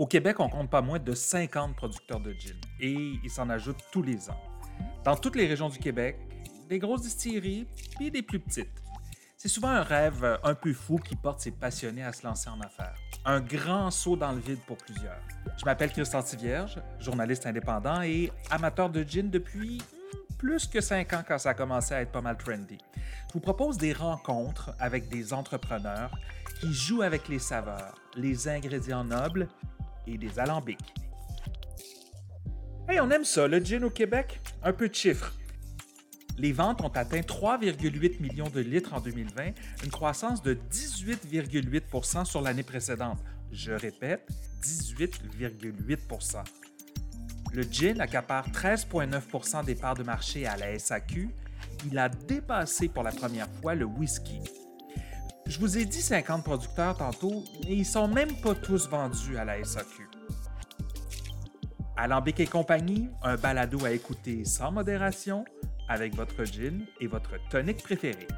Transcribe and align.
Au 0.00 0.06
Québec, 0.06 0.40
on 0.40 0.48
compte 0.48 0.70
pas 0.70 0.80
moins 0.80 0.98
de 0.98 1.12
50 1.12 1.76
producteurs 1.76 2.20
de 2.20 2.32
gin 2.32 2.56
et 2.80 3.18
ils 3.22 3.28
s'en 3.28 3.50
ajoutent 3.50 3.84
tous 3.92 4.00
les 4.00 4.30
ans. 4.30 4.40
Dans 5.04 5.14
toutes 5.14 5.36
les 5.36 5.46
régions 5.46 5.68
du 5.68 5.78
Québec, 5.78 6.16
des 6.70 6.78
grosses 6.78 7.02
distilleries 7.02 7.66
puis 7.98 8.10
des 8.10 8.22
plus 8.22 8.40
petites. 8.40 8.82
C'est 9.36 9.48
souvent 9.48 9.68
un 9.68 9.82
rêve 9.82 10.38
un 10.42 10.54
peu 10.54 10.72
fou 10.72 10.96
qui 10.96 11.16
porte 11.16 11.40
ses 11.40 11.50
passionnés 11.50 12.02
à 12.02 12.14
se 12.14 12.26
lancer 12.26 12.48
en 12.48 12.58
affaires. 12.62 12.94
Un 13.26 13.42
grand 13.42 13.90
saut 13.90 14.16
dans 14.16 14.32
le 14.32 14.38
vide 14.38 14.60
pour 14.66 14.78
plusieurs. 14.78 15.20
Je 15.58 15.66
m'appelle 15.66 15.92
Christian 15.92 16.22
Tivierge, 16.22 16.80
journaliste 16.98 17.44
indépendant 17.44 18.00
et 18.00 18.32
amateur 18.50 18.88
de 18.88 19.02
gin 19.02 19.28
depuis 19.28 19.82
plus 20.38 20.66
que 20.66 20.80
cinq 20.80 21.12
ans 21.12 21.22
quand 21.28 21.36
ça 21.36 21.50
a 21.50 21.54
commencé 21.54 21.92
à 21.92 22.00
être 22.00 22.12
pas 22.12 22.22
mal 22.22 22.38
trendy. 22.38 22.78
Je 23.28 23.34
vous 23.34 23.40
propose 23.40 23.76
des 23.76 23.92
rencontres 23.92 24.74
avec 24.78 25.10
des 25.10 25.34
entrepreneurs 25.34 26.10
qui 26.58 26.72
jouent 26.72 27.02
avec 27.02 27.28
les 27.28 27.38
saveurs, 27.38 28.00
les 28.16 28.48
ingrédients 28.48 29.04
nobles 29.04 29.46
et 30.14 30.18
des 30.18 30.38
alambics. 30.38 30.94
Hey, 32.88 33.00
on 33.00 33.10
aime 33.10 33.24
ça, 33.24 33.46
le 33.46 33.60
gin 33.60 33.84
au 33.84 33.90
Québec? 33.90 34.40
Un 34.62 34.72
peu 34.72 34.88
de 34.88 34.94
chiffres. 34.94 35.32
Les 36.38 36.52
ventes 36.52 36.80
ont 36.80 36.88
atteint 36.88 37.20
3,8 37.20 38.20
millions 38.20 38.48
de 38.48 38.60
litres 38.60 38.94
en 38.94 39.00
2020, 39.00 39.52
une 39.84 39.90
croissance 39.90 40.42
de 40.42 40.54
18,8% 40.54 42.24
sur 42.24 42.40
l'année 42.40 42.62
précédente. 42.62 43.18
Je 43.52 43.72
répète, 43.72 44.26
18,8% 44.62 46.44
Le 47.52 47.62
gin 47.62 48.00
accapare 48.00 48.48
13,9% 48.48 49.64
des 49.64 49.74
parts 49.74 49.96
de 49.96 50.02
marché 50.02 50.46
à 50.46 50.56
la 50.56 50.78
SAQ. 50.78 51.28
Il 51.86 51.98
a 51.98 52.08
dépassé 52.08 52.88
pour 52.88 53.02
la 53.02 53.12
première 53.12 53.48
fois 53.60 53.74
le 53.74 53.84
whisky. 53.84 54.40
Je 55.50 55.58
vous 55.58 55.78
ai 55.78 55.84
dit 55.84 56.00
50 56.00 56.44
producteurs 56.44 56.96
tantôt, 56.96 57.42
mais 57.64 57.78
ils 57.78 57.84
sont 57.84 58.06
même 58.06 58.40
pas 58.40 58.54
tous 58.54 58.88
vendus 58.88 59.36
à 59.36 59.44
la 59.44 59.64
SAQ. 59.64 60.08
Alambic 61.96 62.38
et 62.38 62.46
compagnie, 62.46 63.10
un 63.24 63.34
balado 63.34 63.84
à 63.84 63.90
écouter 63.90 64.44
sans 64.44 64.70
modération 64.70 65.44
avec 65.88 66.14
votre 66.14 66.44
gin 66.44 66.86
et 67.00 67.08
votre 67.08 67.32
tonique 67.48 67.82
préféré. 67.82 68.28